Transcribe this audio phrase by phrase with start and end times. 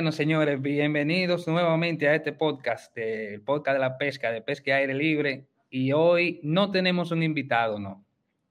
[0.00, 4.72] Bueno, señores, bienvenidos nuevamente a este podcast, el podcast de la pesca, de pesca y
[4.72, 5.44] aire libre.
[5.68, 8.02] Y hoy no tenemos un invitado, no.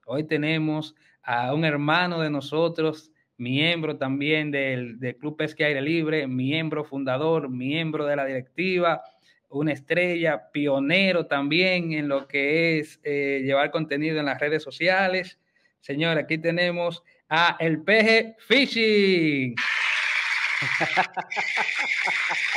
[0.06, 0.94] Hoy tenemos
[1.24, 7.48] a un hermano de nosotros, miembro también del, Club Pesca y Aire Libre, miembro fundador,
[7.48, 9.02] miembro de la directiva,
[9.48, 15.40] una estrella, pionero también en lo que es eh, llevar contenido en las redes sociales.
[15.80, 19.56] Señores, aquí tenemos a El Peje Fishing.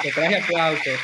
[0.01, 0.99] Te traje aplausos.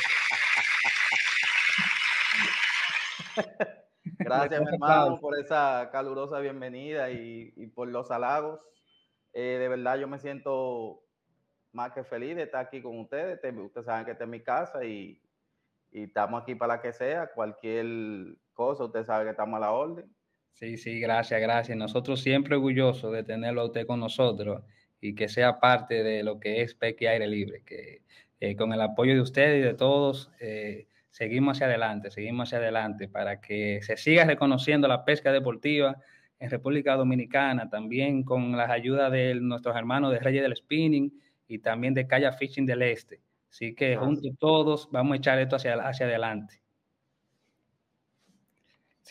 [4.18, 8.60] Gracias, mi hermano, por esa calurosa bienvenida y, por los halagos.
[9.32, 11.02] Eh, de verdad, yo me siento
[11.72, 13.38] más que feliz de estar aquí con ustedes.
[13.42, 15.22] Ustedes saben que esta es mi casa y,
[15.90, 17.28] y estamos aquí para la que sea.
[17.28, 20.14] Cualquier cosa, usted sabe que estamos a la orden.
[20.52, 21.78] Sí, sí, gracias, gracias.
[21.78, 24.62] Nosotros siempre orgullosos de tenerlo a usted con nosotros
[25.00, 28.02] y que sea parte de lo que es Peque Aire Libre, que
[28.40, 32.58] eh, con el apoyo de ustedes y de todos eh, seguimos hacia adelante, seguimos hacia
[32.58, 35.96] adelante para que se siga reconociendo la pesca deportiva
[36.38, 41.12] en República Dominicana, también con las ayudas de nuestros hermanos de Reyes del Spinning
[41.46, 43.20] y también de Calla Fishing del Este.
[43.50, 46.62] Así que juntos todos vamos a echar esto hacia, hacia adelante.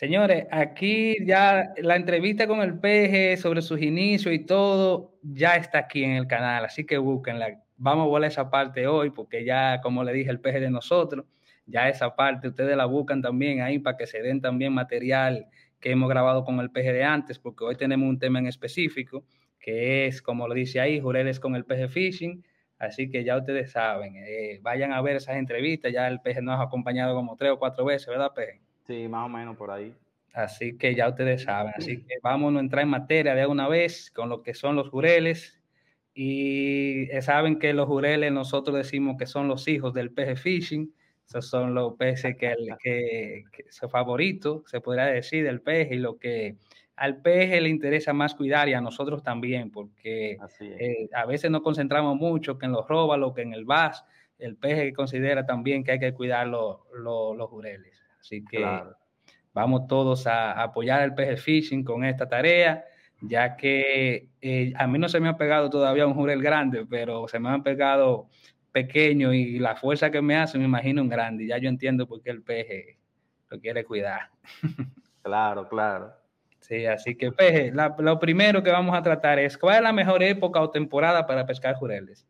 [0.00, 5.80] Señores, aquí ya la entrevista con el peje sobre sus inicios y todo ya está
[5.80, 7.62] aquí en el canal, así que búsquenla.
[7.76, 11.26] Vamos a volar esa parte hoy porque ya, como le dije, el peje de nosotros,
[11.66, 15.48] ya esa parte ustedes la buscan también ahí para que se den también material
[15.80, 19.26] que hemos grabado con el peje de antes, porque hoy tenemos un tema en específico
[19.58, 22.42] que es, como lo dice ahí, Jureles con el peje fishing.
[22.78, 25.92] Así que ya ustedes saben, eh, vayan a ver esas entrevistas.
[25.92, 28.62] Ya el peje nos ha acompañado como tres o cuatro veces, ¿verdad, peje?
[28.90, 29.94] Sí, más o menos por ahí.
[30.34, 31.72] Así que ya ustedes saben.
[31.76, 34.88] Así que vamos a entrar en materia de una vez con lo que son los
[34.88, 35.60] jureles.
[36.12, 40.92] Y eh, saben que los jureles nosotros decimos que son los hijos del peje fishing.
[41.24, 46.18] Esos son los peces que, que, su favorito, se podría decir, del peje y lo
[46.18, 46.56] que
[46.96, 51.62] al peje le interesa más cuidar y a nosotros también, porque eh, a veces nos
[51.62, 54.04] concentramos mucho que en los róbalos, que en el bass,
[54.40, 57.99] el peje considera también que hay que cuidar los jureles.
[58.20, 58.64] Así que
[59.52, 62.84] vamos todos a, apoyar el peje fishing con esta tarea,
[63.22, 67.26] ya que eh, a mí no se me ha pegado todavía un jurel grande, pero
[67.28, 68.28] se me han pegado
[68.72, 71.46] pequeño y la fuerza que me hace me imagino un grande.
[71.46, 72.98] Ya yo entiendo por qué el peje
[73.48, 74.30] lo quiere cuidar.
[75.22, 76.14] Claro, claro.
[76.60, 80.22] Sí, así que peje, lo primero que vamos a tratar es, ¿cuál es la mejor
[80.22, 82.26] época o temporada para pescar jureles?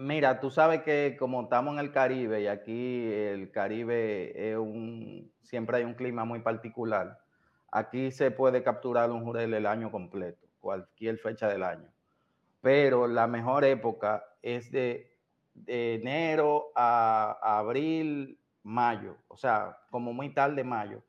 [0.00, 5.32] Mira, tú sabes que como estamos en el Caribe y aquí el Caribe es un,
[5.42, 7.18] siempre hay un clima muy particular,
[7.72, 11.88] aquí se puede capturar un jurel el año completo, cualquier fecha del año.
[12.60, 15.18] Pero la mejor época es de,
[15.66, 21.02] enero a, abril, mayo, o sea, como muy tarde mayo,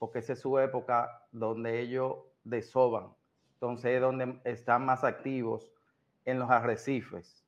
[0.00, 3.14] porque esa es su época donde ellos desoban.
[3.52, 5.70] Entonces es donde están más activos
[6.24, 7.41] en los arrecifes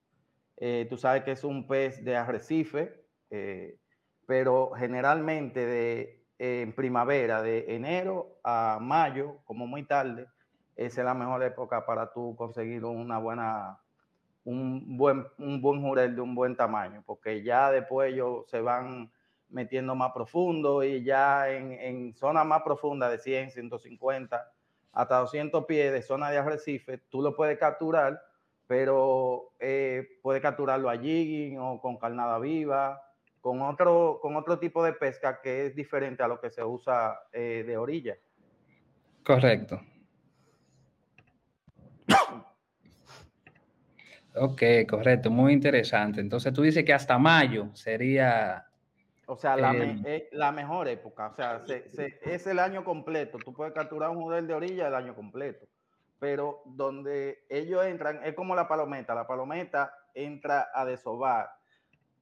[0.57, 3.79] eh, tú sabes que es un pez de arrecife, eh,
[4.27, 10.27] pero generalmente de, en primavera, de enero a mayo, como muy tarde,
[10.77, 13.79] es la mejor época para tú conseguir una buena,
[14.45, 19.13] un buen, un buen jurel de un buen tamaño, porque ya después ellos se van
[19.49, 24.53] metiendo más profundo y ya en, en zona más profunda de 100, 150,
[24.93, 28.21] hasta 200 pies de zona de arrecife, tú lo puedes capturar
[28.67, 33.03] pero eh, puede capturarlo a jigging o con carnada viva,
[33.41, 37.19] con otro, con otro tipo de pesca que es diferente a lo que se usa
[37.33, 38.17] eh, de orilla.
[39.23, 39.81] Correcto.
[44.35, 46.21] ok, correcto, muy interesante.
[46.21, 48.67] Entonces tú dices que hasta mayo sería...
[49.27, 53.39] O sea, la, eh, la mejor época, o sea, es el año completo.
[53.39, 55.67] Tú puedes capturar un modelo de orilla el año completo
[56.19, 59.15] pero donde ellos entran es como la palometa.
[59.15, 61.51] La palometa entra a desovar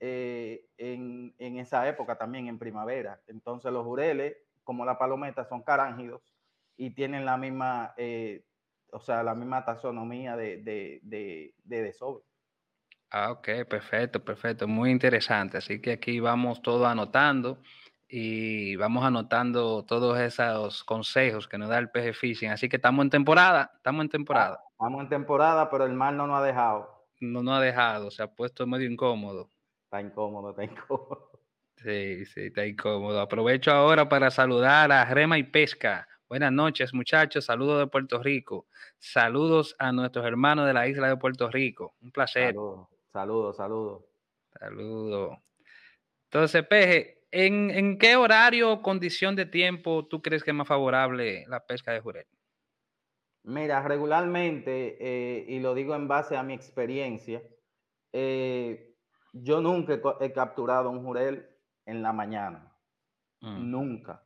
[0.00, 3.21] eh, en, esa época también, en primavera.
[3.29, 6.23] Entonces los jureles, como la palometa, son carángidos
[6.77, 8.44] y tienen la misma, eh,
[8.91, 11.94] o sea, la misma taxonomía de, de, de, de.
[13.11, 15.59] Ah, ok, perfecto, perfecto, muy interesante.
[15.59, 17.62] Así que aquí vamos todo anotando
[18.14, 22.50] y vamos anotando todos esos consejos que nos da el PG Fishing.
[22.50, 24.61] Así que estamos en temporada, estamos en temporada.
[24.61, 27.06] Ah, estamos en temporada, pero el mar no nos ha dejado.
[27.20, 29.49] No nos ha dejado, se ha puesto medio incómodo.
[29.85, 31.31] Está incómodo, está incómodo.
[31.79, 33.19] Sí, sí, está incómodo.
[33.19, 36.06] Aprovecho ahora para saludar a Rema y Pesca.
[36.29, 37.47] Buenas noches, muchachos.
[37.47, 38.67] Saludos de Puerto Rico.
[38.99, 41.94] Saludos a nuestros hermanos de la isla de Puerto Rico.
[42.03, 42.55] Un placer.
[43.11, 44.05] Saludos, saludos.
[44.61, 45.38] Saludos.
[46.25, 50.69] Entonces, Peje, ¿en, ¿en, qué horario o condición de tiempo tú crees que es más
[50.69, 52.26] favorable la pesca de jurel?
[53.44, 57.43] Mira, regularmente, eh, y lo digo en base a mi experiencia,
[58.12, 58.94] eh,
[59.32, 61.49] yo nunca he, capturado un jurel
[61.87, 62.73] en la mañana.
[63.40, 63.70] Mm.
[63.70, 64.23] Nunca.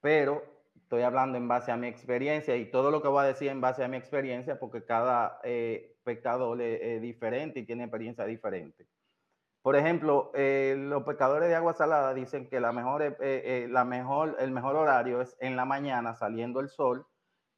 [0.00, 0.42] Pero
[0.76, 3.60] estoy hablando en base a mi experiencia y todo lo que voy a decir en
[3.60, 8.86] base a mi experiencia, porque cada eh, pescador es, diferente y tiene experiencia diferente.
[9.62, 14.36] Por ejemplo, eh, los pescadores de agua salada dicen que la mejor, eh, la mejor,
[14.40, 17.06] el mejor horario es en la mañana saliendo el sol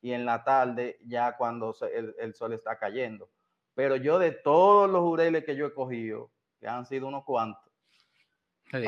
[0.02, 3.30] y en la tarde ya cuando el, el sol está cayendo.
[3.74, 6.30] Pero yo de todos los jureles que yo he cogido,
[6.60, 7.72] que han sido unos cuantos,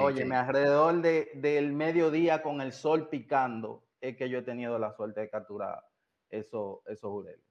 [0.00, 4.78] oye, me alrededor de, del mediodía con el sol picando, es que yo he tenido
[4.78, 5.84] la suerte de capturar
[6.28, 7.44] esos, esos jureles.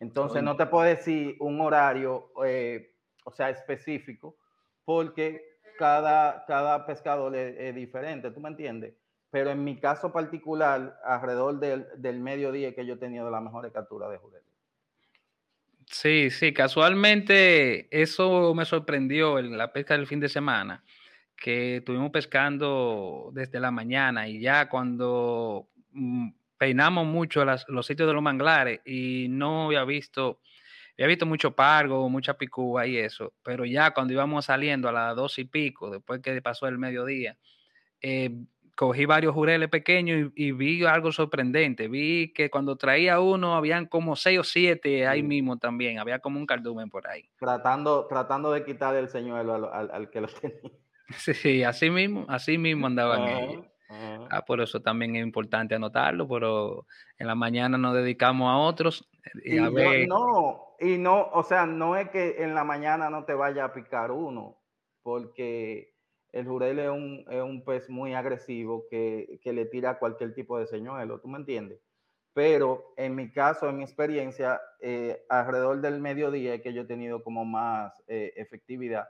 [0.00, 4.36] Entonces, no te puedo decir un horario, eh, o sea, específico,
[4.84, 8.94] porque cada, cada pescador es, diferente, ¿tú me entiendes?
[9.30, 13.70] Pero en mi caso particular, alrededor del, del mediodía que yo he tenido la mejor
[13.72, 14.52] captura de jureles.
[15.86, 20.82] Sí, sí, casualmente eso me sorprendió en la pesca del fin de semana,
[21.36, 28.14] que estuvimos pescando desde la mañana y ya cuando mm, peinamos mucho los sitios de
[28.14, 30.40] los manglares y no había visto,
[30.96, 35.16] había visto mucho pargo, mucha picúa y eso, pero ya cuando íbamos saliendo a las
[35.16, 37.36] dos y pico, después que pasó el mediodía,
[38.00, 38.30] eh,
[38.74, 41.88] cogí varios jureles pequeños y, vi algo sorprendente.
[41.88, 45.98] Vi que cuando traía uno, habían como seis o siete ahí mismo también.
[45.98, 47.28] Había como un cardumen por ahí.
[47.38, 50.58] Tratando, tratando de quitar el señuelo al, que lo tenía.
[51.18, 53.66] Sí, así mismo, así mismo andaban ellos.
[54.30, 56.86] Ah, por eso también es importante anotarlo, pero
[57.18, 59.06] en la mañana nos dedicamos a otros.
[59.44, 63.64] Y, no, y no, o sea, no es que en la mañana no te vaya
[63.64, 64.58] a picar uno,
[65.02, 65.94] porque
[66.32, 70.58] el jurel es un, es un pez muy agresivo que, que, le tira cualquier tipo
[70.58, 71.80] de señuelo, ¿tú me entiendes?
[72.34, 76.86] Pero en mi caso, en mi experiencia, eh, alrededor del mediodía es que yo he
[76.86, 79.08] tenido como más eh, efectividad.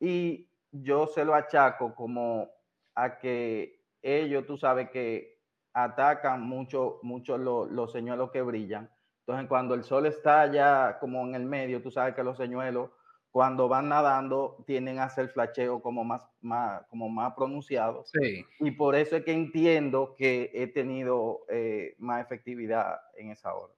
[0.00, 2.50] Y yo se lo achaco como
[2.96, 5.38] a que ellos, tú sabes que
[5.74, 8.90] atacan mucho, mucho los señuelos que brillan.
[9.26, 12.90] Entonces, cuando el sol está ya como en el medio, tú sabes que los señuelos
[13.30, 18.04] cuando van nadando tienden a hacer flacheo como más, más, como más pronunciado.
[18.04, 18.44] Sí.
[18.60, 23.72] Y por eso es que entiendo que he tenido eh, más efectividad en esa hora.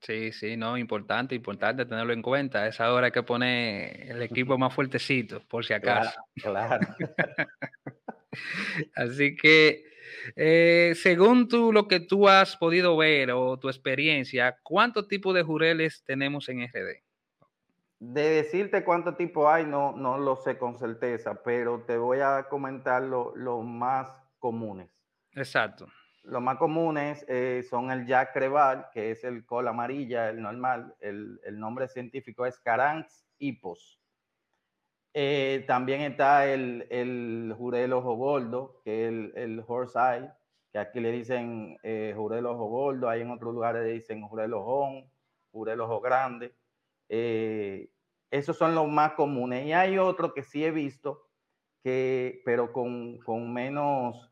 [0.00, 2.66] Sí, sí, no, importante, importante tenerlo en cuenta.
[2.66, 6.18] Esa hora hay que poner el equipo más fuertecito, por si acaso.
[6.34, 6.88] Claro.
[8.96, 9.84] Así que,
[10.34, 15.42] eh, según tú, lo que tú has podido ver o tu experiencia, ¿cuántos tipos de
[15.42, 17.02] jureles tenemos en RD?
[17.98, 22.46] De decirte cuánto tipo hay, no, no lo sé con certeza, pero te voy a
[22.48, 24.90] comentar los lo más comunes.
[25.32, 25.86] Exacto.
[26.22, 30.94] Los más comunes eh, son el Jack Creval, que es el cola amarilla, el normal.
[31.00, 34.00] El, el nombre científico es Caranx hippos.
[35.18, 40.30] Eh, también está el, el ojo gordo, que es el, horse eye,
[40.70, 44.52] que aquí le dicen eh, jurel ojo gordo, hay en otros lugares le dicen jurel
[44.52, 45.10] ojón,
[45.52, 46.54] jurel ojo grande.
[47.08, 47.88] Eh,
[48.30, 49.64] esos son los más comunes.
[49.64, 51.30] Y hay otro que sí he visto,
[51.82, 54.30] que, pero con, con menos,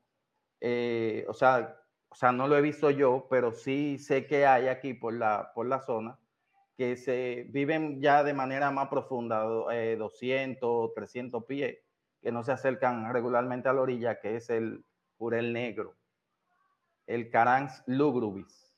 [0.60, 1.78] eh, o, sea,
[2.10, 5.50] o sea, no lo he visto yo, pero sí sé que hay aquí por la,
[5.54, 6.18] por la zona,
[6.76, 11.78] que se viven ya de manera más profunda, eh, 200, 300 pies,
[12.20, 14.84] que no se acercan regularmente a la orilla, que es el
[15.16, 15.94] jurel negro,
[17.06, 18.74] el Carans lugrubis.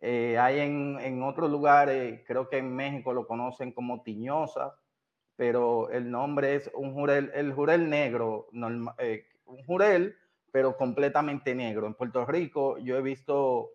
[0.00, 4.76] Eh, hay en, en, otros lugares, creo que en México lo conocen como tiñosa,
[5.36, 8.48] pero el nombre es un jurel, el jurel negro,
[8.98, 10.16] eh, un jurel,
[10.52, 11.86] pero completamente negro.
[11.86, 13.72] En Puerto Rico yo he visto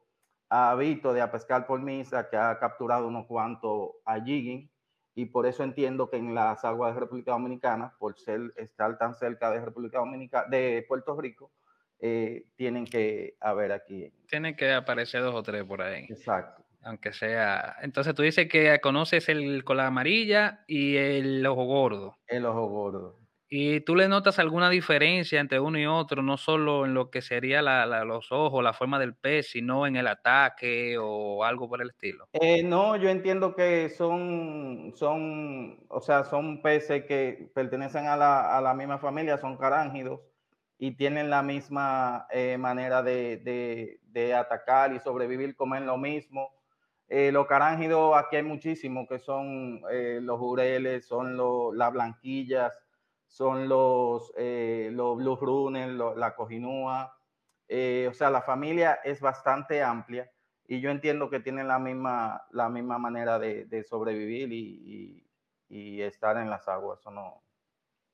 [0.54, 4.70] a Vito de A Pescar por Misa que ha capturado unos cuantos a jigging
[5.16, 9.16] y por eso entiendo que en las aguas de República Dominicana, por ser, estar tan
[9.16, 11.54] cerca de República Dominicana, de Puerto Rico,
[12.00, 14.12] eh, tienen que haber aquí.
[14.28, 16.06] Tienen que aparecer dos o tres por ahí.
[16.10, 16.66] Exacto.
[16.82, 17.78] Aunque sea.
[17.82, 22.18] Entonces tú dices que conoces el cola amarilla y el ojo gordo.
[22.28, 23.21] El ojo gordo.
[23.54, 27.22] ¿Y tú le notas alguna diferencia entre uno y otro, no solo en lo que
[27.22, 31.90] sería los ojos, la forma del pez, sino en el ataque o algo por el
[31.90, 32.30] estilo?
[32.32, 38.74] Eh, no, yo entiendo que son, son, o sea, son peces que pertenecen a la,
[38.74, 40.22] misma familia, son carángidos
[40.78, 44.00] y tienen la misma eh, manera de,
[44.34, 46.54] atacar y sobrevivir, comen lo mismo.
[47.10, 51.36] Eh, los carángidos, aquí hay muchísimos, que son eh, los jureles, son
[51.78, 52.72] las blanquillas,
[53.32, 57.18] son los, los blue runners, la cojinúa.
[57.68, 60.30] o sea, la familia es bastante amplia
[60.72, 65.28] y yo entiendo que tienen la misma, la misma manera de, sobrevivir y,
[65.68, 67.00] y, estar en las aguas.
[67.00, 67.44] Eso no,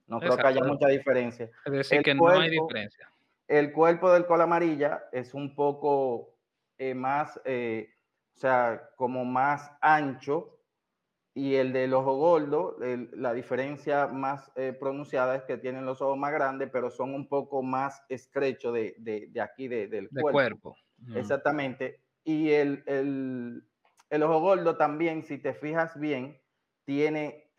[0.08, 1.52] no creo que haya mucha diferencia.
[1.66, 3.12] Es decir, que no hay diferencia.
[3.48, 6.36] El cuerpo del cola amarilla es un poco
[6.80, 7.90] eh, más, eh,
[8.36, 10.57] o sea, como más ancho
[11.38, 16.18] y el del ojo gordo, la diferencia más eh, pronunciada es que tienen los ojos
[16.18, 20.32] más grandes, pero son un poco más estrechos de, de, aquí, de, del cuerpo.
[20.32, 20.76] cuerpo.
[21.14, 22.02] Exactamente.
[22.24, 23.64] Y el, el,
[24.10, 26.42] el, ojo gordo también, si te fijas bien,
[26.86, 27.52] tiene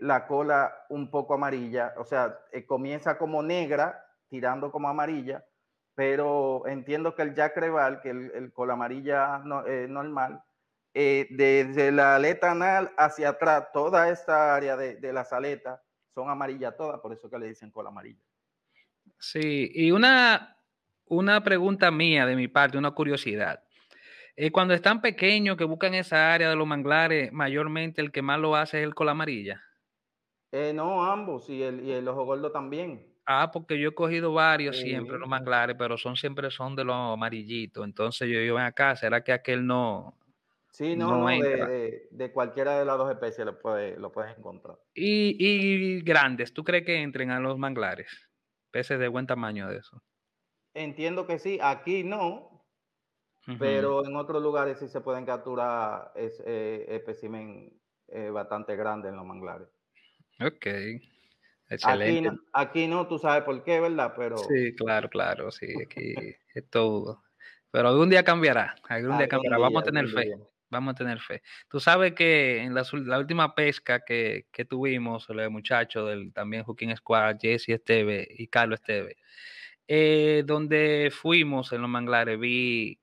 [0.00, 5.44] la cola un poco amarilla, o sea, comienza como negra, tirando como amarilla,
[5.94, 10.42] pero entiendo que el Jack Creval, que el, el cola amarilla eh, normal,
[10.98, 15.78] eh, desde la aleta anal hacia atrás, toda esta área de, de las aletas
[16.14, 18.18] son amarillas todas, por eso que le dicen cola amarilla.
[19.18, 20.56] Sí, y una,
[21.04, 23.62] una pregunta mía de mi parte, una curiosidad.
[24.36, 28.40] Eh, cuando están pequeños que buscan esa área de los manglares, mayormente el que más
[28.40, 29.62] lo hace es el cola amarilla.
[30.72, 33.06] no, ambos, y el, y el ojo gordo también.
[33.26, 36.94] Ah, porque yo he cogido varios siempre, los manglares, pero son siempre son de los
[36.94, 37.84] amarillitos.
[37.84, 40.16] Entonces yo digo, ven acá, ¿será que aquel no?
[40.76, 44.76] Sí, no, no, de, cualquiera de las dos especies lo, puede, lo puedes encontrar.
[44.92, 48.28] Y, grandes, ¿tú crees que entren a los manglares?
[48.70, 50.02] Peces de buen tamaño de eso.
[50.74, 52.62] Entiendo que sí, aquí no,
[53.58, 57.72] pero en otros lugares sí se pueden capturar es, eh, espécimen
[58.08, 59.68] eh, bastante grandes en los manglares.
[60.44, 60.66] Ok.
[61.84, 64.12] Aquí no, aquí no, tú sabes por qué, ¿verdad?
[64.14, 64.36] Pero...
[64.36, 66.14] Sí, claro, claro, sí, aquí
[66.54, 67.22] es todo.
[67.70, 70.34] Pero algún día cambiará, algún día cambiará, vamos a tener fe,
[70.70, 71.42] vamos a tener fe.
[71.68, 72.84] Tú sabes que en la,
[73.18, 78.80] última pesca que, que tuvimos, los muchachos del también Hooking Squad, Jesse Esteve y Carlos
[78.80, 79.16] Esteve,
[79.88, 82.98] eh, donde fuimos en los manglares, vi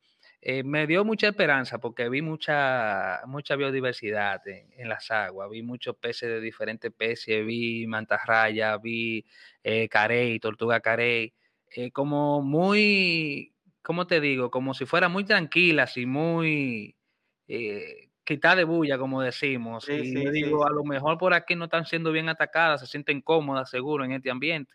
[0.46, 5.96] eh, me dio mucha esperanza porque vi mucha, mucha biodiversidad en, las aguas, vi muchos
[5.96, 9.26] peces de diferentes especies, vi mantarraya, vi
[9.64, 11.34] eh, carey, tortuga carey,
[11.74, 14.52] eh, como muy, ¿cómo te digo?
[14.52, 16.98] Como si fueran muy tranquilas y muy
[17.48, 19.88] eh, quitada de bulla, como decimos.
[19.90, 23.70] y digo, a lo mejor por aquí no están siendo bien atacadas, se sienten cómodas,
[23.70, 24.74] seguro, en este ambiente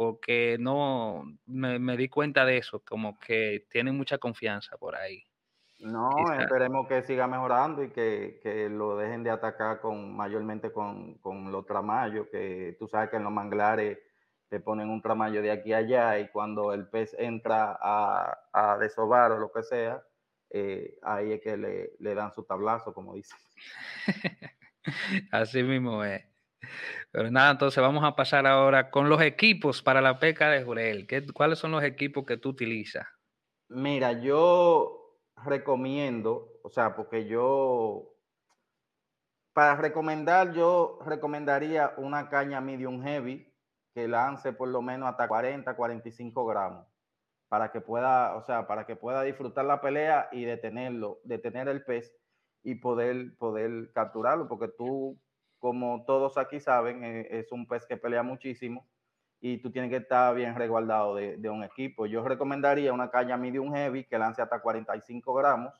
[0.00, 5.22] porque no me, di cuenta de eso, como que tienen mucha confianza por ahí.
[5.78, 11.20] No, esperemos que siga mejorando y que, lo dejen de atacar con mayormente con,
[11.52, 13.98] los tramayos, que tú sabes que en los manglares
[14.48, 18.78] te ponen un tramayo de aquí a allá y cuando el pez entra a, a
[18.78, 20.02] desovar o lo que sea,
[20.50, 23.38] eh, ahí es que le, le dan su tablazo, como dicen.
[25.30, 26.24] Así mismo es.
[27.10, 31.06] Pero nada, entonces vamos a pasar ahora con los equipos para la pesca de jurel.
[31.06, 33.06] ¿Qué, ¿Cuáles son los equipos que tú utilizas?
[33.68, 38.16] Mira, yo recomiendo, o sea, porque yo,
[39.52, 43.46] para recomendar, yo recomendaría una caña medium heavy
[43.94, 46.89] que lance por lo menos hasta 40, 45 gramos
[47.50, 51.82] para que pueda, o sea, para que pueda disfrutar la pelea y detenerlo, detener el
[51.84, 52.14] pez
[52.62, 55.18] y poder, poder capturarlo, porque tú
[55.58, 58.88] como todos aquí saben, eh, es un pez que pelea muchísimo
[59.40, 62.06] y tú tienes que estar bien resguardado de, un equipo.
[62.06, 65.74] Yo recomendaría una caña medium heavy que lance hasta 45 gramos,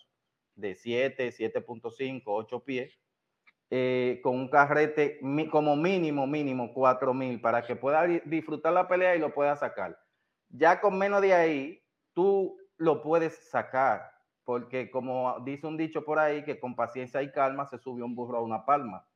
[0.57, 2.99] de 7, 7.5, 8 pies,
[3.71, 5.21] eh, con un carrete
[5.53, 9.97] como mínimo, mínimo 4000 para que pueda disfrutar la pelea y lo pueda sacar.
[10.51, 14.13] Ya con menos de ahí, tú lo puedes sacar,
[14.45, 18.15] porque como dice un dicho por ahí, que con paciencia y calma se sube un
[18.15, 19.07] burro a una palma.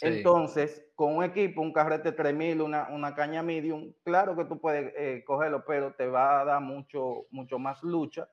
[0.00, 4.92] Entonces, con un equipo, un carrete 3000, una, una caña medium, claro que tú puedes
[4.96, 8.28] eh, cogerlo, pero te va a dar mucho, mucho más lucha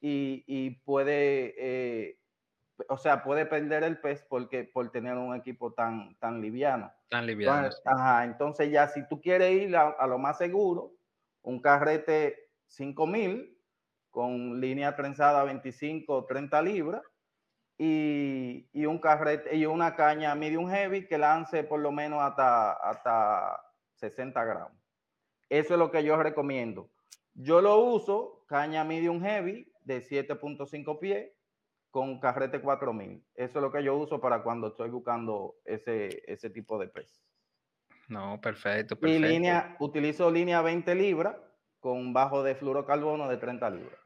[0.00, 2.20] y, y puede, eh,
[2.88, 6.92] o sea, puede perder el pez porque, por tener un equipo tan, tan liviano.
[7.08, 7.58] Tan liviano.
[7.58, 10.95] Entonces, ajá, entonces ya si tú quieres ir a, a lo más seguro,
[11.46, 13.56] un carrete 5000
[14.10, 17.02] con línea trenzada 25 o 30 libras,
[17.78, 23.60] y, un carrete y una caña medium heavy que lance por lo menos hasta, hasta
[23.94, 24.78] 60 gramos.
[25.48, 26.90] Eso es lo que yo recomiendo.
[27.34, 31.30] Yo lo uso, caña medium heavy de 7.5 pies
[31.90, 33.24] con carrete 4000.
[33.34, 37.22] Eso es lo que yo uso para cuando estoy buscando ese, ese tipo de pez.
[38.08, 39.26] No, perfecto, perfecto.
[39.26, 41.36] Y línea, utilizo línea 20 libras
[41.80, 44.00] con bajo de fluorocarbono de 30 libras.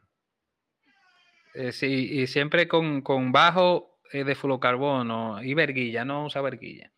[1.54, 6.92] Eh, sí, y siempre con, con bajo eh, de fluocarbono y verguilla, ¿no usa verguilla?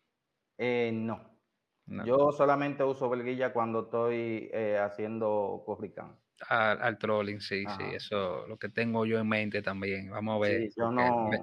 [0.57, 1.31] Eh, no.
[2.05, 6.17] Yo solamente uso verguilla cuando estoy haciendo corricán.
[6.49, 10.09] Al, trolling, sí, sí, eso lo que tengo yo en mente también.
[10.09, 10.69] Vamos a ver.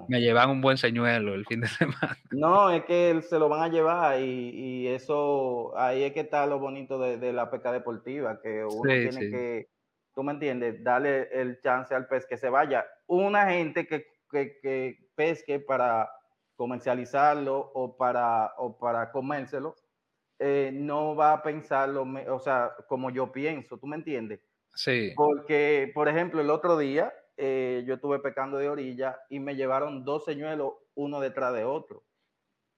[0.07, 2.17] me, llevan un buen señuelo el fin de semana.
[2.31, 6.59] No, es que se lo van a llevar y, eso, ahí es que está lo
[6.59, 9.69] bonito de, la pesca deportiva, que uno tiene que,
[10.13, 12.85] tú me entiendes, darle el chance al pez que se vaya.
[13.07, 14.05] Una gente que,
[15.15, 16.09] pesque para
[16.55, 19.75] comercializarlo o para, o para comérselo,
[20.37, 24.39] eh, no va a pensarlo, o sea, como yo pienso, ¿tú me entiendes?
[24.73, 25.11] Sí.
[25.15, 30.05] Porque, por ejemplo, el otro día eh, yo estuve pecando de orilla y me llevaron
[30.05, 32.05] dos señuelos uno detrás de otro.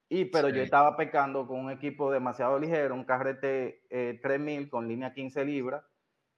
[0.10, 3.84] Y, pero yo estaba pecando con un equipo demasiado ligero, un carrete
[4.22, 5.84] 3000 eh, con línea 15 libras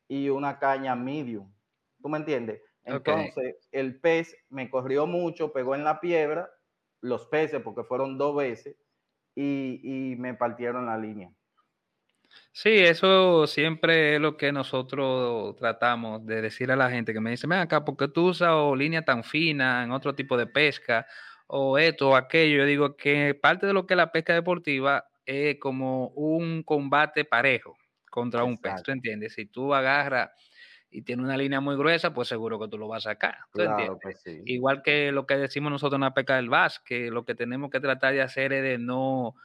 [0.08, 1.54] y una caña medium.
[2.02, 2.62] ¿Tú me entiendes?
[2.84, 6.50] Entonces, el pez me corrió mucho, pegó en la piedra,
[7.02, 8.78] los peces, porque fueron dos veces,
[9.36, 9.82] y,
[10.14, 11.34] y me partieron la línea.
[12.58, 17.32] Sí, eso siempre es lo que nosotros tratamos de decir a la gente que me
[17.32, 21.06] dice, ven acá, ¿por qué tú usas línea tan fina en otro tipo de pesca?
[21.48, 22.60] O esto o aquello.
[22.60, 27.26] Yo digo que parte de lo que es la pesca deportiva es como un combate
[27.26, 27.76] parejo
[28.10, 29.34] contra un pez, ¿tú entiendes?
[29.34, 30.30] Si tú agarras
[30.90, 33.38] y tiene una línea muy gruesa, pues seguro que tú lo vas a sacar.
[34.46, 37.70] Igual que lo que decimos nosotros en la pesca del VAS, que lo que tenemos
[37.70, 39.36] que tratar de hacer es de no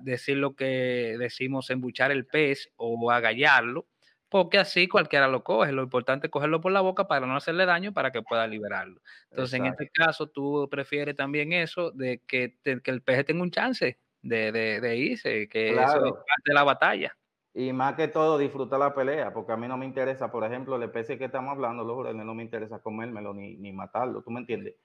[0.00, 3.86] decir lo que decimos, embuchar el pez o agallarlo,
[4.28, 5.72] porque así cualquiera lo coge.
[5.72, 9.00] Lo importante es cogerlo por la boca para no hacerle daño para que pueda liberarlo.
[9.30, 13.50] Entonces, en este caso, tú prefieres también eso de que, que el pez tenga un
[13.50, 17.16] chance de, de, irse, que eso es parte de la batalla.
[17.52, 20.76] Y más que todo, disfrutar la pelea, porque a mí no me interesa, por ejemplo,
[20.76, 24.40] el especie que estamos hablando, los no me interesa comérmelo ni, ni matarlo, ¿tú me
[24.40, 24.76] entiendes?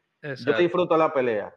[0.44, 1.54] Yo disfruto la pelea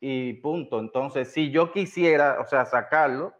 [0.00, 0.78] y punto.
[0.78, 3.34] Entonces, si yo quisiera, o sea, sacarlo,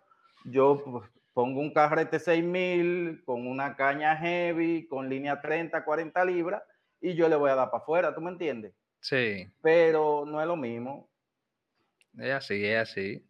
[0.45, 6.63] yo pues, pongo un carrete 6000 con una caña heavy, con línea 30, 40 libras,
[7.01, 8.75] y yo le voy a dar para afuera, ¿tú me entiendes?
[9.01, 9.47] Sí.
[9.61, 11.09] Pero no es lo mismo.
[12.19, 13.25] Es así, es así.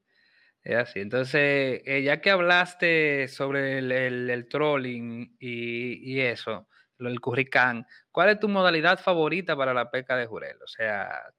[0.64, 1.00] Es así.
[1.00, 8.48] Entonces, eh, ya que hablaste sobre el, trolling y, eso, del curricán, ¿cuál es tu
[8.48, 10.57] modalidad favorita para la pesca de jurel?
[10.62, 11.31] O sea,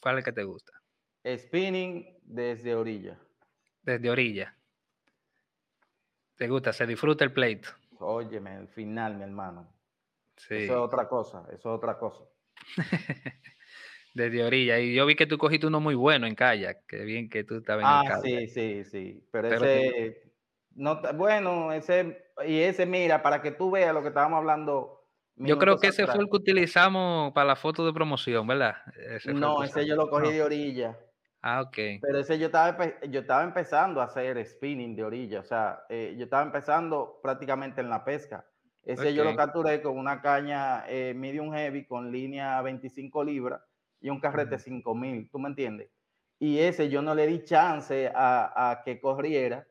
[0.00, 0.72] ¿cuál es que te gusta?
[1.24, 3.16] Spinning desde orilla.
[3.82, 4.56] Desde orilla.
[6.34, 6.72] ¿Te gusta?
[6.72, 7.68] ¿Se disfruta el pleito?
[8.00, 9.72] Óyeme, el final, mi hermano.
[10.36, 10.56] Sí.
[10.56, 12.24] Eso es otra cosa, eso es otra cosa.
[14.14, 14.78] desde orilla.
[14.78, 16.86] Y yo vi que tú cogiste uno muy bueno en kayak.
[16.86, 19.28] Qué bien que tú estabas en el Ah, sí, sí, sí.
[19.30, 20.22] Pero, ese,
[20.74, 25.06] no, bueno, ese, y ese, mira, para que tú veas lo que estábamos hablando.
[25.36, 28.76] Yo creo que ese fue el que utilizamos para la foto de promoción, ¿verdad?
[29.26, 30.98] no, ese yo lo cogí de orilla.
[31.40, 31.76] Ah, ok.
[32.00, 36.14] Pero ese yo estaba, yo estaba empezando a hacer spinning de orilla, o sea, eh,
[36.16, 38.46] yo estaba empezando prácticamente en la pesca.
[38.84, 43.60] Ese yo lo capturé con una caña eh, medium heavy con línea 25 libras
[44.02, 45.90] y un carrete 5000, ¿tú me entiendes?
[46.38, 49.66] Y ese yo no le di chance a, que corriera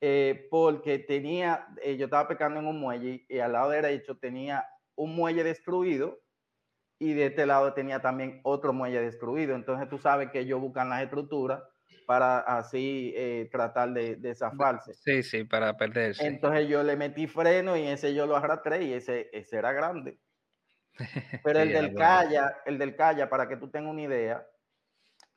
[0.00, 4.66] eh, porque tenía, eh, yo estaba pecando en un muelle y, al lado derecho tenía
[4.96, 6.18] un muelle destruido
[6.98, 9.54] y de este lado tenía también otro muelle destruido.
[9.54, 11.62] Entonces tú sabes que ellos buscan las estructuras
[12.06, 14.94] para así eh, tratar de, de, zafarse.
[14.94, 16.26] Sí, sí, para perderse.
[16.26, 20.18] Entonces yo le metí freno y ese yo lo arrastré y ese, ese era grande.
[21.44, 24.46] Pero el del Calla, el del Calla, para que tú tengas una idea,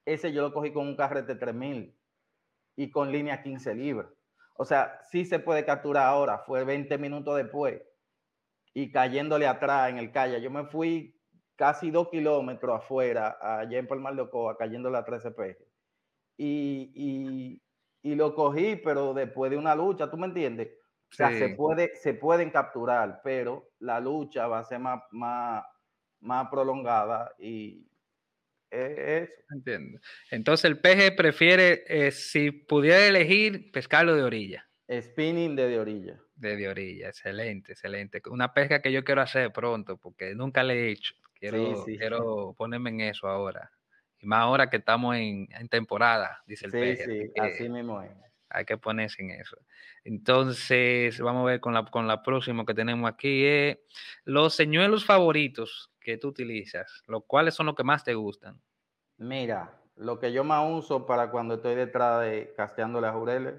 [0.05, 1.97] ese yo lo cogí con un carrete 3000
[2.75, 4.07] y con línea 15 libras.
[4.55, 7.81] O sea, sí se puede capturar ahora, fue 20 minutos después
[8.73, 10.39] y cayéndole atrás en el Calla.
[10.39, 11.15] Yo me fui
[11.55, 15.67] casi dos kilómetros afuera, allá en Palmar de Ocoa, cayéndole a 13 pejes.
[16.37, 17.61] Y, y,
[18.01, 20.69] y, lo cogí, pero después de una lucha, ¿tú me entiendes?
[21.13, 25.63] O sea, se, puede, se pueden capturar, pero la lucha va a ser más, más,
[26.21, 27.87] más prolongada y
[28.71, 29.31] eso.
[29.51, 29.99] Entiendo.
[30.31, 34.67] Entonces el peje prefiere, eh, si pudiera elegir, pescarlo de orilla.
[34.91, 36.19] Spinning de, de orilla.
[36.33, 38.19] De, de orilla, excelente, excelente.
[38.31, 41.13] Una pesca que yo quiero hacer pronto, porque nunca le he hecho.
[41.35, 43.71] Quiero, quiero ponerme en eso ahora.
[44.17, 47.05] Y más ahora que estamos en, en temporada, dice el peje.
[47.05, 48.09] Sí, sí, así mismo es
[48.53, 49.57] hay que ponerse en eso.
[50.03, 53.45] Entonces, vamos a ver con la, con la próxima que tenemos aquí.
[53.45, 53.83] Eh,
[54.23, 58.61] los señuelos favoritos que tú utilizas, los cuáles son los que más te gustan.
[59.17, 63.55] Mira, lo que yo más uso para cuando estoy detrás de casteando las jureles,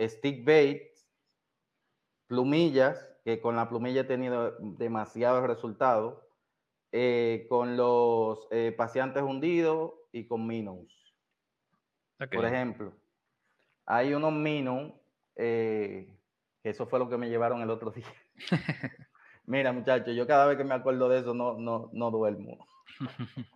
[0.00, 1.08] stick baits,
[2.26, 6.18] plumillas, que con la plumilla he tenido demasiados resultados,
[6.90, 11.14] eh, con los eh, pacientes hundidos y con minnows.
[12.30, 12.92] Por ejemplo,
[13.92, 14.94] hay unos minnows,
[15.36, 16.08] que
[16.62, 18.06] eso fue lo que me llevaron el otro día.
[19.44, 22.66] Mira, muchachos, yo cada vez que me acuerdo de eso no, no, no duermo.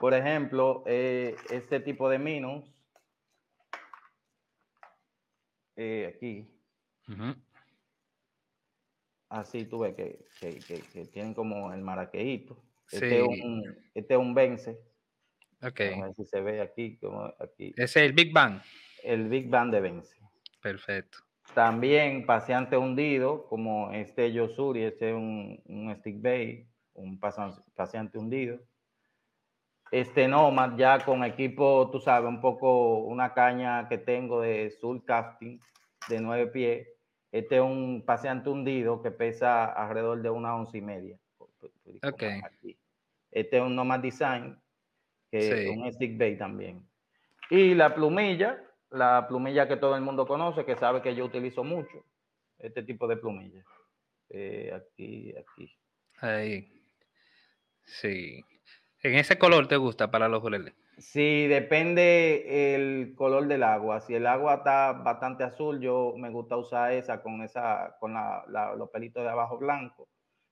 [0.00, 2.64] Por ejemplo, este tipo de minnows,
[5.76, 6.52] aquí,
[9.28, 12.60] Así tú ves que, que, tienen como el maraqueíto.
[12.90, 13.62] Este, es un,
[13.94, 14.80] este un vence.
[15.62, 15.80] Ok.
[15.80, 16.98] A ver si se ve aquí.
[16.98, 17.74] Como aquí.
[17.76, 18.60] Ese es el Big Bang.
[19.02, 20.16] El Big Bang de vence.
[20.60, 21.18] Perfecto.
[21.54, 28.60] También paciente hundido, como este Yosuri, este es un, un stick bay, un paciente hundido.
[29.90, 35.02] Este Nomad ya con equipo, tú sabes, un poco una caña que tengo de sul
[35.06, 35.58] casting
[36.10, 36.86] de nueve pies
[37.30, 41.18] este es un paseante hundido que pesa alrededor de una once y media.
[42.02, 42.40] Okay.
[43.30, 44.58] Este es un Nomad Design,
[45.30, 46.86] que es un stick bay también.
[47.50, 51.64] Y la plumilla, la plumilla que todo el mundo conoce, que sabe que yo utilizo
[51.64, 52.04] mucho,
[52.58, 53.64] este tipo de plumilla.
[54.30, 55.74] Eh, aquí, aquí.
[56.20, 56.72] Ahí.
[57.84, 58.44] Sí.
[59.02, 60.74] ¿En ese color te gusta para los juleles?
[60.98, 64.00] Sí, depende el color del agua.
[64.00, 68.14] Si el agua está bastante azul, yo me gusta usar esa con esa, con
[68.76, 70.08] los pelitos de abajo blanco.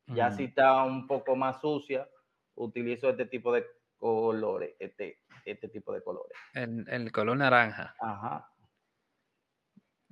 [0.07, 2.09] Ya si está un poco más sucia,
[2.55, 3.67] utilizo este tipo de
[3.99, 6.37] colores, este, este tipo de colores.
[6.55, 7.95] El, el color naranja.
[8.01, 8.51] Ajá.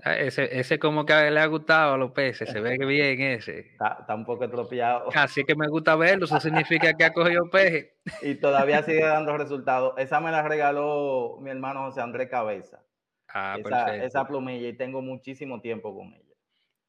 [0.03, 3.61] Ah, ese, ese como que le ha gustado a los peces, se ve bien ese.
[3.73, 5.09] Está, un poco estropeado.
[5.15, 7.95] Así que me gusta verlo, eso significa que ha cogido peje.
[8.23, 9.95] Y todavía sigue dando resultados.
[9.97, 12.83] Esa me la regaló mi hermano José Andrés Cabeza.
[13.29, 16.35] Ah, esa, esa plumilla y tengo muchísimo tiempo con ella.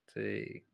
[0.08, 0.68] Sí.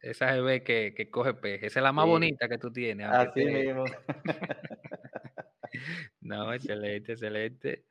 [0.00, 1.66] Esa se ve que, que coge peje.
[1.66, 3.08] Esa es la más bonita que tú tienes.
[3.08, 3.84] Así mismo.
[6.20, 7.84] no, excelente, excelente.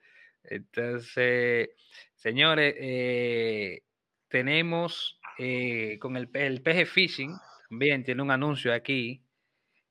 [0.43, 1.69] Entonces,
[2.15, 3.83] señores, eh,
[4.27, 7.35] tenemos eh, con el, el PG Fishing,
[7.69, 9.23] también tiene un anuncio aquí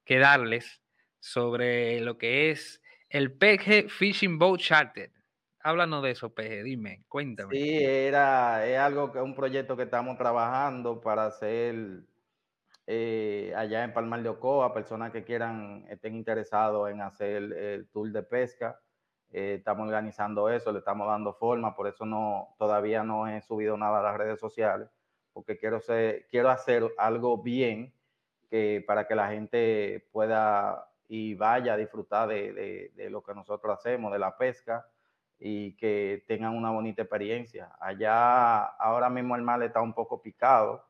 [0.05, 0.83] que darles
[1.19, 5.11] sobre lo que es el PG Fishing Boat Charter.
[5.63, 7.55] Háblanos de eso, PG, dime, cuéntame.
[7.55, 12.05] Sí, era, es algo que un proyecto que estamos trabajando para hacer
[12.93, 18.11] eh, allá en Palmar de Ocoa, personas que quieran, estén interesados en hacer el tour
[18.11, 18.81] de pesca.
[19.31, 23.77] Eh, estamos organizando eso, le estamos dando forma, por eso no, todavía no he subido
[23.77, 24.89] nada a las redes sociales,
[25.33, 25.81] porque quiero,
[26.31, 27.95] quiero hacer algo bien
[28.51, 33.73] que, para que la gente pueda y vaya a disfrutar de, de, lo que nosotros
[33.79, 34.85] hacemos, de la pesca,
[35.39, 37.71] y que tengan una bonita experiencia.
[37.79, 40.90] Allá ahora mismo el mar está un poco picado,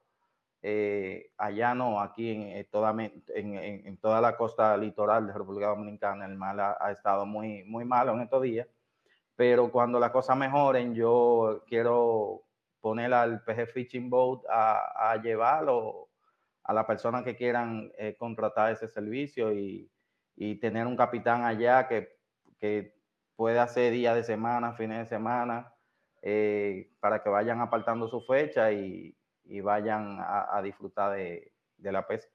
[0.62, 2.94] eh, allá no, aquí en, eh, toda,
[3.34, 8.12] en, toda la costa litoral de República Dominicana el mar ha, estado muy, muy malo
[8.12, 8.68] en estos días,
[9.36, 12.42] pero cuando las cosas mejoren yo quiero
[12.80, 16.10] poner al PG Fishing Boat a, a llevarlo
[16.64, 19.90] a las personas que quieran eh, contratar ese servicio y,
[20.36, 22.18] y, tener un capitán allá que,
[22.58, 22.94] que
[23.34, 25.72] pueda hacer días de semana, fines de semana,
[27.00, 29.16] para que vayan apartando su fecha y,
[29.50, 32.30] y vayan a, disfrutar de, la pesca.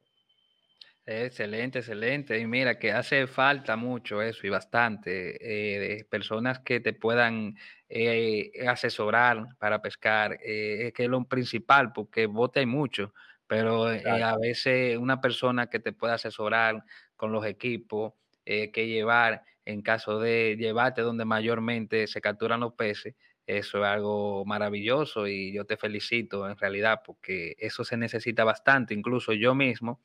[1.05, 2.37] Excelente, excelente.
[2.37, 7.55] Y mira que hace falta mucho eso y bastante eh, de personas que te puedan
[7.87, 13.13] eh, asesorar para pescar, eh, que es lo principal, porque bote hay mucho,
[13.47, 16.83] pero a veces una persona que te pueda asesorar
[17.15, 23.15] con los equipos que llevar en caso de llevarte donde mayormente se capturan los peces,
[23.47, 28.95] eso es algo maravilloso y yo te felicito en realidad porque eso se necesita bastante.
[28.95, 30.01] Incluso yo mismo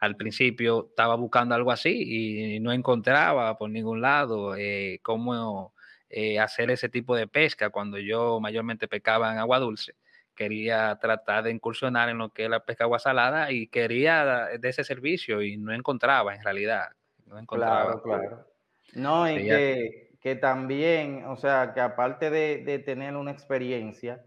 [0.00, 5.72] al principio estaba buscando algo así y no encontraba por ningún lado eh, cómo
[6.08, 9.94] eh, hacer ese tipo de pesca cuando yo mayormente pescaba en agua dulce.
[10.34, 14.68] Quería tratar de incursionar en lo que es la pesca agua salada y quería de
[14.68, 16.88] ese servicio y no encontraba en realidad.
[17.26, 18.00] No encontraba.
[18.00, 18.46] Claro, claro.
[18.94, 24.24] No, y que que también, o sea, que aparte de, tener una experiencia,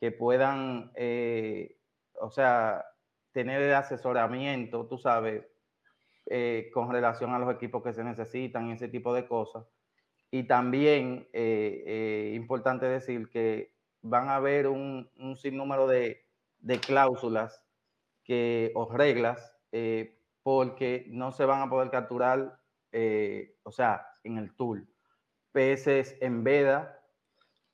[0.00, 1.78] que puedan, eh,
[2.20, 2.84] o sea,
[3.32, 5.44] tener el asesoramiento, tú sabes,
[6.26, 9.66] eh, con relación a los equipos que se necesitan, ese tipo de cosas.
[10.30, 16.24] Y también, eh, importante decir que van a haber un, sinnúmero de,
[16.86, 17.64] cláusulas
[18.24, 19.56] que, o reglas,
[20.42, 22.58] porque no se van a poder capturar,
[23.64, 24.91] o sea, en el tool
[25.52, 27.00] peces en veda,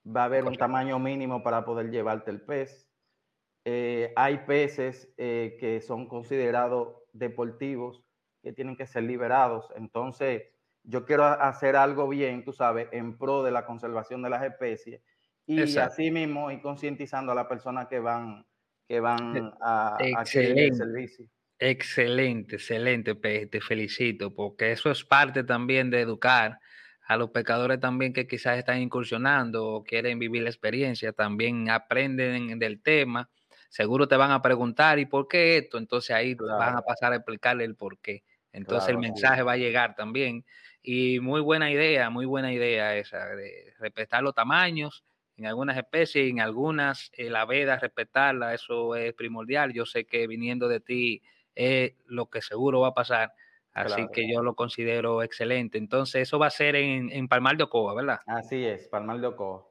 [0.05, 2.89] va a haber un tamaño mínimo para poder llevarte el pez.
[3.65, 8.03] Eh, hay peces eh, que son considerados deportivos
[8.43, 9.69] que tienen que ser liberados.
[9.77, 10.43] Entonces,
[10.85, 15.03] yo quiero hacer algo bien, tú sabes, en pro de la conservación de las especies
[15.47, 18.47] y así mismo y concientizando a las personas que van,
[18.87, 20.27] que van a, a el
[20.75, 21.27] servicio.
[21.59, 26.61] Excelente, excelente, te felicito, porque eso es parte también de educar
[27.09, 32.59] a los pecadores también que quizás están incursionando o quieren vivir la experiencia, también aprenden
[32.59, 33.31] del tema,
[33.71, 35.79] seguro te van a preguntar, ¿y por qué esto?
[35.79, 38.25] Entonces ahí van a pasar a explicarle el por qué.
[38.53, 40.45] Entonces el mensaje va a llegar también.
[40.83, 45.03] Y muy buena idea, muy buena idea esa, de respetar los tamaños
[45.39, 49.73] en algunas especies, en algunas eh, la veda, respetarla, eso es primordial.
[49.73, 51.23] Yo sé que viniendo de ti
[51.55, 53.33] es lo que seguro va a pasar.
[53.87, 55.79] Así que yo lo considero excelente.
[55.79, 58.21] Entonces, eso va a ser en, en Palmar de Ocoa, ¿verdad?
[58.27, 59.67] Así es, Palmar de Ocoa.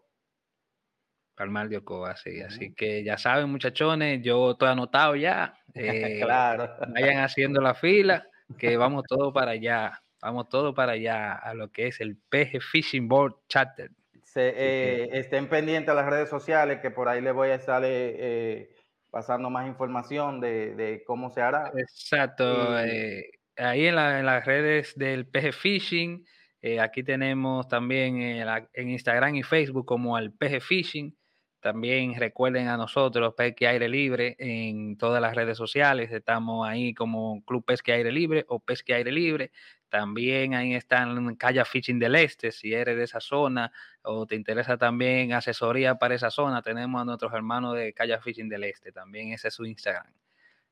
[1.35, 2.41] Palmar de Ocoa, sí.
[2.41, 5.53] Así que ya saben, muchachones, yo estoy anotado ya.
[5.79, 6.75] Eh, claro.
[6.87, 8.25] Vayan haciendo la fila,
[8.57, 10.01] que vamos todos para allá.
[10.19, 13.91] Vamos todos para allá a lo que es el PG Fishing Board Charter.
[14.39, 18.69] Eh, estén pendientes a las redes sociales, que por ahí les voy a estar eh,
[19.09, 21.71] pasando más información de, cómo se hará.
[21.75, 22.77] Exacto.
[22.79, 26.25] Eh, ahí en, las redes del PG Fishing,
[26.61, 31.15] eh, aquí tenemos también en Instagram y Facebook como el PG Fishing.
[31.59, 36.11] También recuerden a nosotros Pesque Aire Libre en todas las redes sociales.
[36.11, 39.51] Estamos ahí como Club Pesque Aire Libre o Pesque Aire Libre.
[39.89, 44.77] También ahí están Calla Fishing del Este, si eres de esa zona o te interesa
[44.77, 49.31] también asesoría para esa zona, tenemos a nuestros hermanos de Calla Fishing del Este, también
[49.31, 50.13] ese es su Instagram.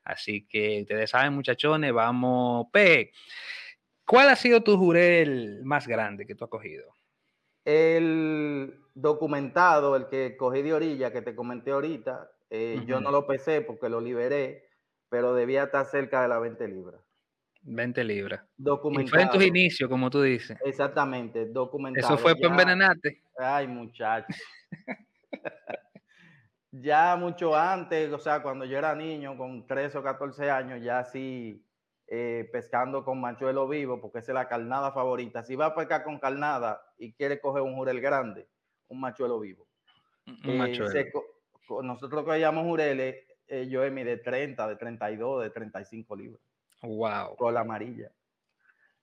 [0.06, 2.68] Así que ustedes saben, muchachones, vamos.
[2.72, 3.12] P,
[4.06, 6.94] ¿cuál ha sido tu jurel más grande que tú has cogido?
[7.66, 13.26] El documentado, el que cogí de orilla, que te comenté ahorita, eh, yo no lo
[13.26, 14.70] pesé porque lo liberé,
[15.10, 17.02] pero debía estar cerca de las 20 libras.
[17.64, 18.44] 20 libras.
[18.56, 19.08] Documentado.
[19.08, 20.56] Y fue en tus inicios, como tú dices.
[20.64, 22.14] Exactamente, documentado.
[22.14, 23.24] Eso fue para envenenarte.
[23.40, 24.28] Ay, muchacho.
[26.82, 31.00] ya mucho antes, o sea, cuando yo era niño, con 13 o 14 años, ya
[31.00, 31.64] así
[32.08, 35.44] eh, pescando con machuelo vivo, porque esa es la carnada favorita.
[35.44, 38.48] Si va a pescar con carnada y quiere coger un jurel grande,
[38.88, 39.68] un machuelo vivo.
[40.28, 41.24] Un eh, machuelo.
[41.84, 46.42] nosotros cogíamos jureles, eh, yo mi de 30, de 32, de 35 libras.
[46.82, 47.36] Wow.
[47.38, 48.12] Con la amarilla.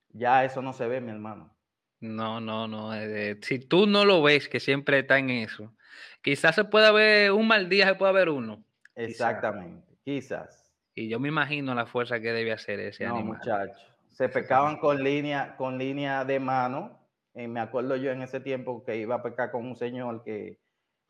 [0.09, 1.53] Ya eso no se ve, mi hermano.
[1.99, 2.93] No, no, no.
[2.93, 5.73] Eh, si tú no lo ves, que siempre está en eso,
[6.21, 8.63] quizás se pueda ver un mal día, se pueda ver uno.
[8.95, 10.71] Exactamente, quizás.
[10.95, 13.37] Y yo me imagino la fuerza que debe hacer ese no, animal.
[13.37, 13.79] muchacho.
[14.09, 16.99] Se pecaban con línea, con línea de mano.
[17.33, 20.59] Eh, me acuerdo yo en ese tiempo que iba a pecar con un señor que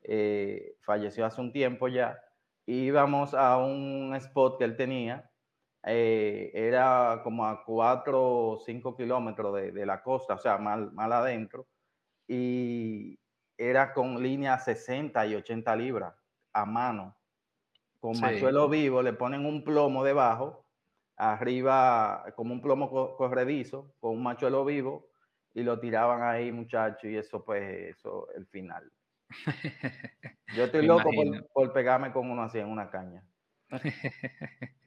[0.03, 2.17] eh, falleció hace un tiempo ya.
[2.65, 5.29] Íbamos a un spot que él tenía
[5.85, 11.11] eh, era como a 4 o 5 kilómetros de, la costa, o sea, mal, mal
[11.11, 11.67] adentro,
[12.27, 13.19] y
[13.57, 16.13] era con línea 60 y 80 libras
[16.53, 17.15] a mano.
[17.99, 20.65] Con machuelo vivo le ponen un plomo debajo,
[21.15, 25.09] arriba como un plomo corredizo, con un machuelo vivo,
[25.53, 28.91] y lo tiraban ahí, muchachos, y eso pues, eso, el final.
[30.55, 33.23] Yo estoy loco por, por, pegarme con uno así en una caña.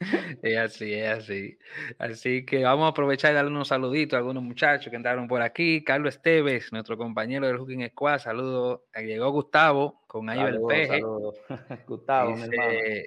[0.42, 1.58] Es así, es así.
[1.98, 5.42] Así que vamos a aprovechar y darle unos saluditos a algunos muchachos que entraron por
[5.42, 5.82] aquí.
[5.84, 8.86] Carlos Esteves, nuestro compañero del Hooking Squad, saludo.
[8.94, 11.00] Llegó Gustavo con ahí el peje.
[11.86, 13.06] Gustavo, dice,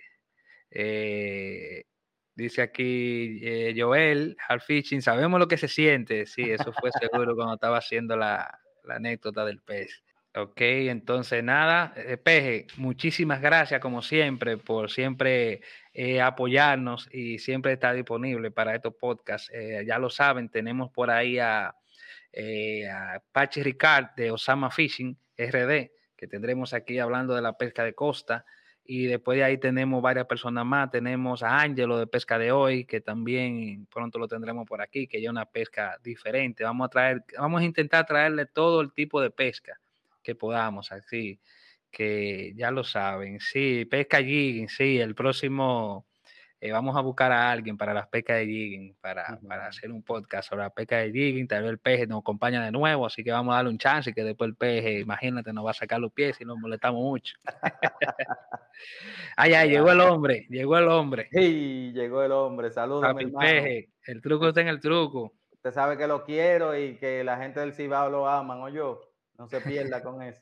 [0.71, 1.84] eh,
[2.36, 6.25] dice aquí eh, Joel, Hal Fishing, sabemos lo que se siente.
[6.25, 10.04] Sí, eso fue seguro cuando estaba haciendo la, la anécdota del pez.
[10.41, 15.62] Ok, entonces nada, eh, Peje, muchísimas gracias como siempre por siempre
[15.93, 19.49] eh, apoyarnos y siempre estar disponible para estos podcasts.
[19.54, 25.91] Eh, ya lo saben, tenemos por ahí a, a Pachi Ricard de Osama Fishing RD,
[26.15, 28.45] que tendremos aquí hablando de la pesca de costa.
[28.86, 30.89] Y después de ahí tenemos varias personas más.
[30.89, 35.21] Tenemos a Ángelo de Pesca de Hoy, que también pronto lo tendremos por aquí, que
[35.21, 36.63] ya una pesca diferente.
[36.63, 39.80] Vamos a traer, vamos a intentar traerle todo el tipo de pesca
[40.21, 41.39] que podamos, así
[41.91, 43.39] que ya lo saben.
[43.39, 46.05] Sí, pesca jigging, sí, el próximo
[46.62, 50.03] eh, vamos a buscar a alguien para las pescas de jigging, para, para, hacer un
[50.03, 53.23] podcast sobre la pesca de jigging, tal vez el peje nos acompaña de nuevo, así
[53.23, 55.73] que vamos a darle un chance y que después el peje, imagínate, nos va a
[55.73, 57.38] sacar los pies y nos molestamos mucho.
[59.38, 61.29] ay, ay, llegó el hombre, llegó el hombre.
[61.32, 63.15] Sí, llegó el hombre, saludos.
[63.17, 65.34] El peje, el truco está en el truco.
[65.51, 69.09] Usted sabe que lo quiero y que la gente del Cibao lo aman, o yo.
[69.39, 70.41] No se pierda con eso.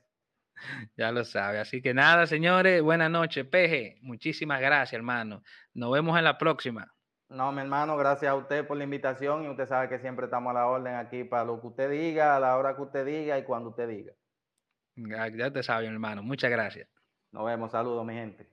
[0.97, 1.59] Ya lo sabe.
[1.59, 3.45] Así que nada, señores, buenas noches.
[3.45, 5.43] Peje, muchísimas gracias, hermano.
[5.75, 6.91] Nos vemos en la próxima.
[7.29, 10.49] No, mi hermano, gracias a usted por la invitación y usted sabe que siempre estamos
[10.49, 13.37] a la orden aquí para lo que usted diga, a la hora que usted diga
[13.37, 14.13] y cuando usted diga.
[14.95, 16.23] Ya te sabe, mi hermano.
[16.23, 16.89] Muchas gracias.
[17.31, 17.71] Nos vemos.
[17.71, 18.49] Saludos, mi gente.